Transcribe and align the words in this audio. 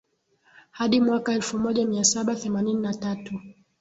hadi 0.71 1.01
mwaka 1.01 1.33
elfumoja 1.33 1.85
miasaba 1.85 2.35
themanini 2.35 2.81
na 2.81 2.93
tatu 2.93 3.39